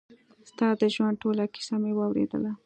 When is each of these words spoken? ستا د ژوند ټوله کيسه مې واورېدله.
ستا 0.49 0.67
د 0.79 0.81
ژوند 0.95 1.19
ټوله 1.21 1.45
کيسه 1.53 1.75
مې 1.81 1.91
واورېدله. 1.95 2.51